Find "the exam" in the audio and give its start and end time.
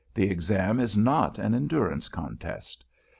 0.15-0.79